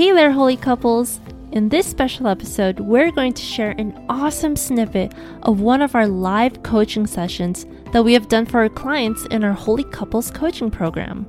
[0.00, 1.20] Hey there, holy couples!
[1.52, 6.06] In this special episode, we're going to share an awesome snippet of one of our
[6.06, 10.70] live coaching sessions that we have done for our clients in our Holy Couples coaching
[10.70, 11.26] program.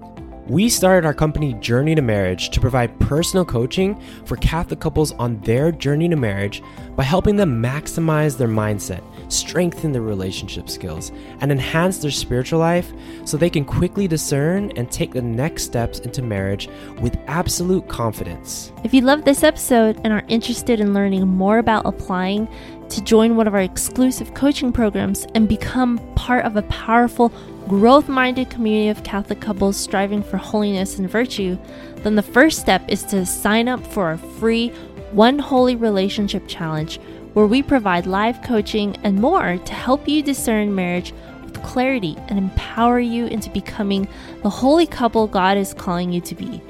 [0.48, 5.42] We started our company Journey to Marriage to provide personal coaching for Catholic couples on
[5.42, 6.64] their journey to marriage
[7.02, 12.94] by helping them maximize their mindset, strengthen their relationship skills, and enhance their spiritual life
[13.26, 18.72] so they can quickly discern and take the next steps into marriage with absolute confidence.
[18.84, 22.48] If you love this episode and are interested in learning more about applying
[22.90, 27.30] to join one of our exclusive coaching programs and become part of a powerful
[27.68, 31.58] growth minded community of Catholic couples striving for holiness and virtue,
[32.04, 34.72] then the first step is to sign up for our free
[35.12, 36.98] One Holy Relationship Challenge,
[37.34, 42.40] where we provide live coaching and more to help you discern marriage with clarity and
[42.40, 44.08] empower you into becoming
[44.42, 46.62] the holy couple God is calling you to be.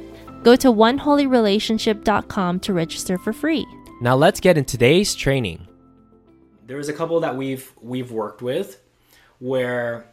[0.43, 3.65] Go to oneholyrelationship.com to register for free.
[4.01, 5.67] Now let's get in today's training.
[6.65, 8.81] There was a couple that we've we've worked with
[9.37, 10.07] where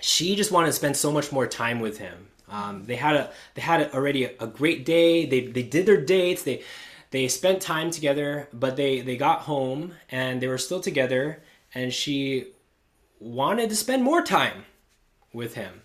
[0.00, 2.29] she just wanted to spend so much more time with him.
[2.50, 5.26] Um, they had a they had a, already a, a, great day.
[5.26, 6.42] They they did their dates.
[6.42, 6.62] They
[7.10, 11.42] they spent time together, but they they got home and they were still together.
[11.74, 12.48] And she
[13.20, 14.64] wanted to spend more time
[15.32, 15.82] with him.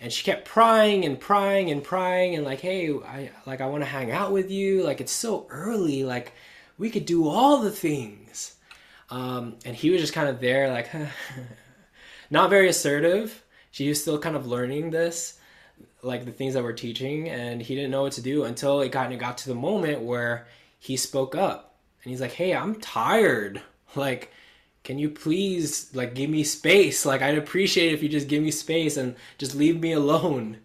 [0.00, 3.82] And she kept prying and prying and prying and like, hey, I like I want
[3.82, 4.82] to hang out with you.
[4.82, 6.04] Like it's so early.
[6.04, 6.32] Like
[6.76, 8.56] we could do all the things.
[9.10, 10.90] Um, and he was just kind of there, like.
[12.30, 13.44] not very assertive.
[13.70, 15.38] She was still kind of learning this,
[16.02, 18.92] like the things that we're teaching, and he didn't know what to do until it
[18.92, 20.46] got it got to the moment where
[20.78, 23.62] he spoke up and he's like, "Hey, I'm tired.
[23.96, 24.32] Like,
[24.82, 27.06] can you please like give me space?
[27.06, 30.58] Like, I'd appreciate if you just give me space and just leave me alone."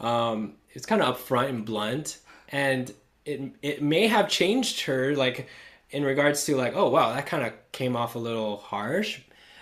[0.00, 2.18] Um, it's kind of upfront and blunt,
[2.50, 2.92] and
[3.24, 5.48] it it may have changed her like
[5.90, 9.20] in regards to like, oh wow, that kind of came off a little harsh,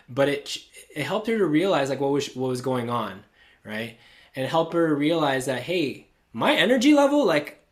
[0.08, 0.58] but it
[0.94, 3.24] it helped her to realize like what was what was going on,
[3.64, 3.96] right?
[4.36, 7.64] And help her realize that hey, my energy level like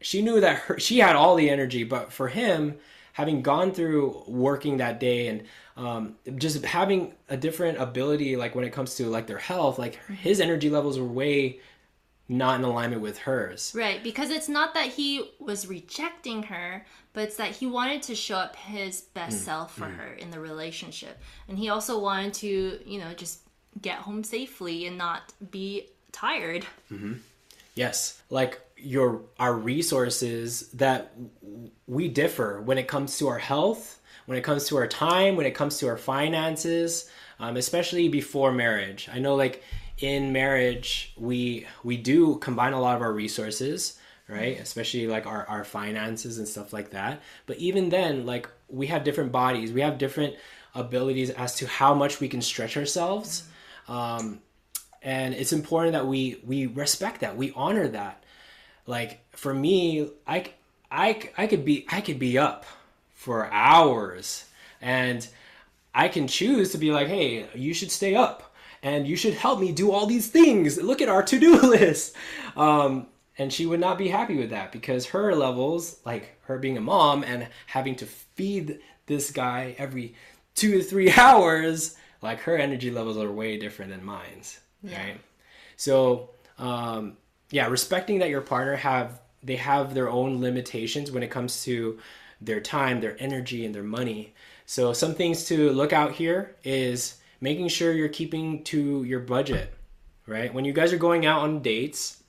[0.00, 2.76] she knew that her, she had all the energy, but for him,
[3.12, 5.42] having gone through working that day and
[5.76, 9.98] um, just having a different ability, like when it comes to like their health, like
[10.06, 11.60] his energy levels were way
[12.28, 13.72] not in alignment with hers.
[13.74, 18.14] Right, because it's not that he was rejecting her, but it's that he wanted to
[18.14, 19.40] show up his best mm.
[19.40, 19.96] self for mm.
[19.96, 21.18] her in the relationship.
[21.48, 23.40] And he also wanted to, you know, just
[23.80, 26.64] get home safely and not be tired.
[26.92, 27.14] Mm-hmm.
[27.74, 31.12] Yes, like your our resources that
[31.86, 35.46] we differ when it comes to our health, when it comes to our time, when
[35.46, 37.08] it comes to our finances,
[37.38, 39.08] um, especially before marriage.
[39.12, 39.62] I know, like
[40.00, 43.98] in marriage we we do combine a lot of our resources
[44.28, 48.86] right especially like our, our finances and stuff like that but even then like we
[48.86, 50.36] have different bodies we have different
[50.74, 53.48] abilities as to how much we can stretch ourselves
[53.88, 54.40] um,
[55.02, 58.22] and it's important that we we respect that we honor that
[58.86, 60.44] like for me i
[60.90, 62.64] i i could be i could be up
[63.14, 64.44] for hours
[64.80, 65.28] and
[65.94, 68.48] i can choose to be like hey you should stay up
[68.82, 70.80] and you should help me do all these things.
[70.80, 72.14] Look at our to do list.
[72.56, 73.06] Um,
[73.36, 76.80] and she would not be happy with that because her levels, like her being a
[76.80, 80.14] mom and having to feed this guy every
[80.54, 84.60] two to three hours, like her energy levels are way different than mine's.
[84.82, 85.02] Yeah.
[85.02, 85.20] Right.
[85.76, 87.16] So, um,
[87.50, 91.98] yeah, respecting that your partner have they have their own limitations when it comes to
[92.40, 94.34] their time, their energy, and their money.
[94.66, 99.72] So some things to look out here is making sure you're keeping to your budget,
[100.26, 100.52] right?
[100.52, 102.22] When you guys are going out on dates,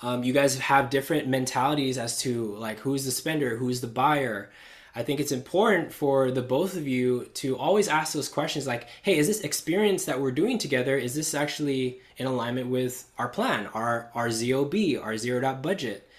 [0.00, 4.50] um, you guys have different mentalities as to like who's the spender, who's the buyer.
[4.98, 8.88] I think it's important for the both of you to always ask those questions like,
[9.02, 13.28] hey, is this experience that we're doing together, is this actually in alignment with our
[13.28, 16.10] plan, our, our ZOB, our zero dot budget,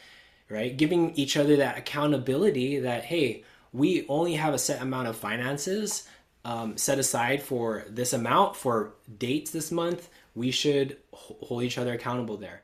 [0.50, 0.78] right?
[0.78, 3.44] Giving each other that accountability that, hey,
[3.74, 6.08] we only have a set amount of finances
[6.46, 11.92] um, set aside for this amount for dates this month, we should hold each other
[11.92, 12.62] accountable there.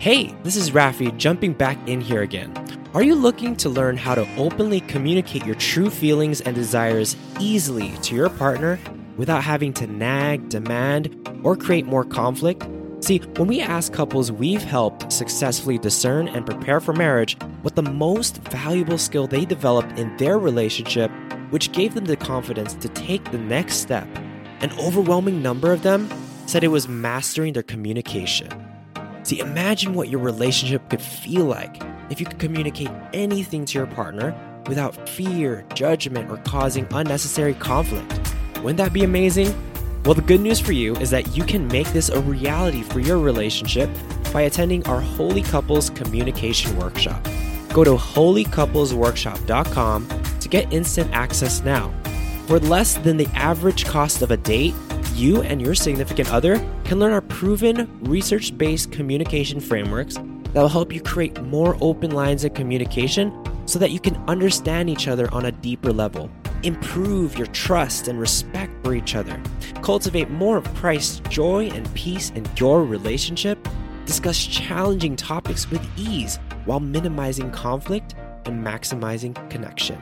[0.00, 2.52] Hey, this is Rafi jumping back in here again.
[2.94, 7.90] Are you looking to learn how to openly communicate your true feelings and desires easily
[8.02, 8.78] to your partner
[9.16, 12.68] without having to nag, demand, or create more conflict?
[13.00, 17.82] See, when we ask couples we've helped successfully discern and prepare for marriage what the
[17.82, 21.10] most valuable skill they developed in their relationship
[21.48, 24.06] which gave them the confidence to take the next step.
[24.60, 26.10] An overwhelming number of them
[26.44, 28.50] said it was mastering their communication.
[29.22, 31.80] See, imagine what your relationship could feel like
[32.12, 34.36] if you could communicate anything to your partner
[34.66, 38.12] without fear, judgment, or causing unnecessary conflict.
[38.56, 39.54] Wouldn't that be amazing?
[40.04, 43.00] Well, the good news for you is that you can make this a reality for
[43.00, 43.88] your relationship
[44.30, 47.26] by attending our Holy Couples Communication Workshop.
[47.72, 50.08] Go to holycouplesworkshop.com
[50.40, 51.92] to get instant access now.
[52.46, 54.74] For less than the average cost of a date,
[55.14, 60.18] you and your significant other can learn our proven research based communication frameworks
[60.52, 63.32] that will help you create more open lines of communication
[63.66, 66.30] so that you can understand each other on a deeper level,
[66.62, 69.40] improve your trust and respect for each other,
[69.82, 73.66] cultivate more of Christ's joy and peace in your relationship,
[74.04, 78.14] discuss challenging topics with ease while minimizing conflict
[78.44, 79.98] and maximizing connection.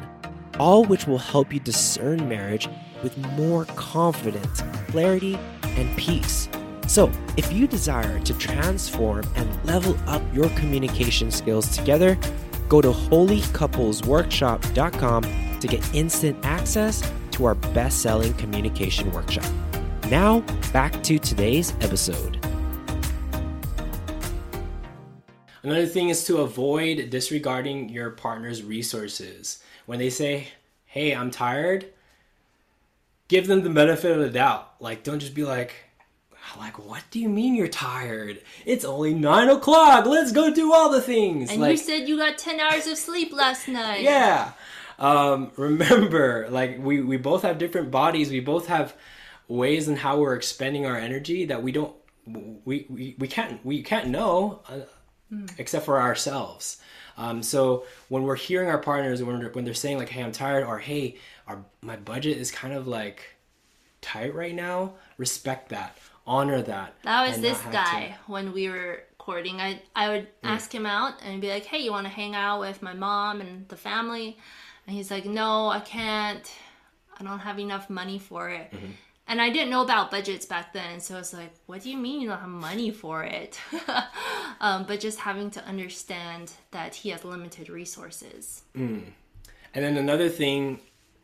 [0.58, 2.69] All which will help you discern marriage
[3.02, 6.49] with more confidence, clarity, and peace.
[6.90, 12.19] So, if you desire to transform and level up your communication skills together,
[12.69, 19.46] go to holycouplesworkshop.com to get instant access to our best selling communication workshop.
[20.08, 20.40] Now,
[20.72, 22.44] back to today's episode.
[25.62, 29.62] Another thing is to avoid disregarding your partner's resources.
[29.87, 30.48] When they say,
[30.87, 31.87] Hey, I'm tired,
[33.28, 34.75] give them the benefit of the doubt.
[34.81, 35.89] Like, don't just be like,
[36.58, 38.40] like, what do you mean you're tired?
[38.66, 40.06] It's only nine o'clock.
[40.06, 41.50] Let's go do all the things.
[41.50, 44.02] And like, you said you got 10 hours of sleep last night.
[44.02, 44.52] yeah.
[44.98, 48.31] Um, remember, like, we, we both have different bodies.
[48.31, 48.94] We both have
[49.48, 51.94] ways in how we're expending our energy that we don't,
[52.26, 54.81] we, we, we can't, we can't know uh,
[55.58, 56.81] except for ourselves.
[57.16, 60.64] Um, so when we're hearing our partners, when, when they're saying like, "Hey, I'm tired,"
[60.64, 63.37] or "Hey, our my budget is kind of like
[64.00, 65.98] tight right now," respect that,
[66.30, 66.94] honor that.
[67.02, 69.60] That was this have to- guy when we were courting.
[69.60, 72.60] I I would ask him out and be like, "Hey, you want to hang out
[72.60, 74.38] with my mom and the family?"
[74.86, 76.46] And he's like, "No, I can't.
[77.18, 78.92] I don't have enough money for it." Mm-hmm.
[79.28, 82.20] And I didn't know about budgets back then, so it's like, "What do you mean
[82.20, 83.60] you don't have money for it?"
[84.60, 88.62] um, but just having to understand that he has limited resources.
[89.74, 90.80] And then another thing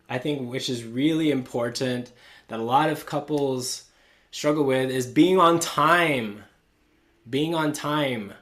[0.09, 2.13] I think which is really important
[2.49, 3.85] that a lot of couples
[4.37, 6.45] struggle with is being on time.
[7.29, 8.35] Being on time.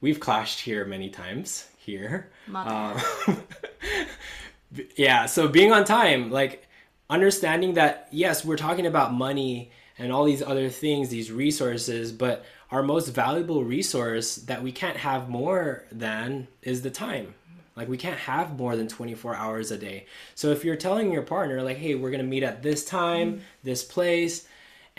[0.00, 2.30] We've clashed here many times here.
[2.54, 2.96] Um,
[4.96, 6.68] yeah, so being on time, like
[7.10, 12.44] understanding that yes, we're talking about money and all these other things, these resources, but
[12.70, 17.34] our most valuable resource that we can't have more than is the time.
[17.80, 20.04] Like we can't have more than 24 hours a day.
[20.34, 23.36] So if you're telling your partner like, "Hey, we're going to meet at this time,
[23.36, 23.40] mm.
[23.62, 24.46] this place,"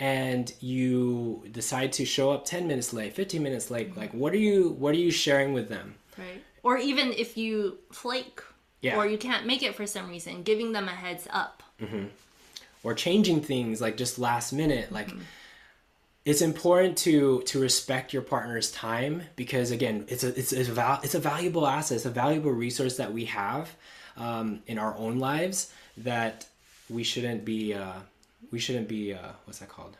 [0.00, 4.00] and you decide to show up 10 minutes late, 15 minutes late, mm-hmm.
[4.00, 5.94] like what are you what are you sharing with them?
[6.18, 6.42] Right.
[6.64, 8.40] Or even if you flake
[8.80, 8.96] Yeah.
[8.96, 11.62] or you can't make it for some reason, giving them a heads up.
[11.80, 12.06] Mm-hmm.
[12.84, 15.22] or changing things like just last minute like mm-hmm.
[16.24, 20.72] It's important to to respect your partner's time because again it's a it's, it's a
[20.72, 21.96] val- it's a valuable asset.
[21.96, 23.74] It's a valuable resource that we have
[24.16, 26.46] um, in our own lives that
[26.88, 27.94] we shouldn't be uh,
[28.50, 29.96] we shouldn't be uh, what's that called?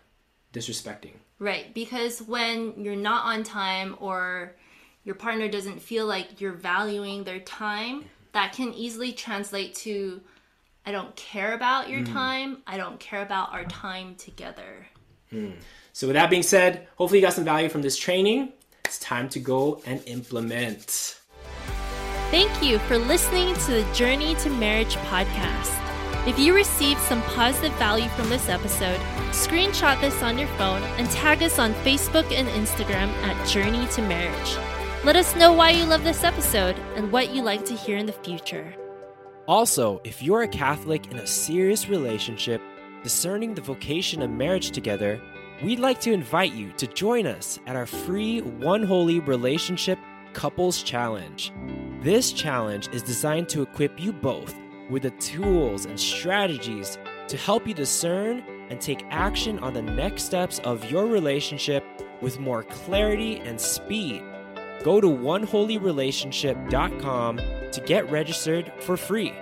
[0.53, 1.15] Disrespecting.
[1.39, 4.55] Right, because when you're not on time or
[5.05, 10.21] your partner doesn't feel like you're valuing their time, that can easily translate to
[10.87, 14.87] I don't care about your time, I don't care about our time together.
[15.33, 15.51] Hmm.
[15.93, 18.53] so with that being said hopefully you got some value from this training
[18.85, 21.19] it's time to go and implement
[22.33, 25.79] Thank you for listening to the Journey to Marriage podcast.
[26.27, 28.99] If you received some positive value from this episode,
[29.33, 34.01] screenshot this on your phone and tag us on Facebook and Instagram at Journey to
[34.01, 34.57] Marriage.
[35.05, 38.07] Let us know why you love this episode and what you'd like to hear in
[38.07, 38.75] the future.
[39.47, 42.63] Also, if you're a Catholic in a serious relationship,
[43.03, 45.21] discerning the vocation of marriage together,
[45.63, 49.99] we'd like to invite you to join us at our free One Holy Relationship
[50.33, 51.53] Couples Challenge.
[52.01, 54.55] This challenge is designed to equip you both
[54.91, 60.25] with the tools and strategies to help you discern and take action on the next
[60.25, 61.85] steps of your relationship
[62.21, 64.23] with more clarity and speed.
[64.83, 69.33] Go to oneholyrelationship.com to get registered for free.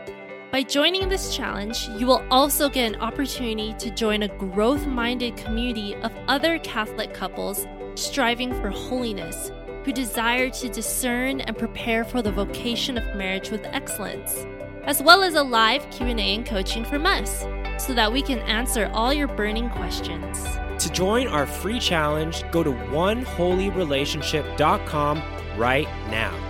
[0.50, 5.36] By joining this challenge, you will also get an opportunity to join a growth minded
[5.36, 9.52] community of other Catholic couples striving for holiness
[9.84, 14.44] who desire to discern and prepare for the vocation of marriage with excellence,
[14.82, 17.46] as well as a live Q&A and coaching from us
[17.78, 20.44] so that we can answer all your burning questions.
[20.82, 25.22] To join our free challenge, go to oneholyrelationship.com
[25.56, 26.49] right now.